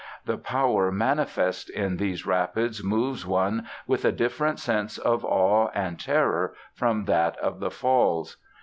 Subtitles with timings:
[0.25, 5.99] The power manifest in these rapids moves one with a different sense of awe and
[5.99, 8.37] terror from that of the Falls.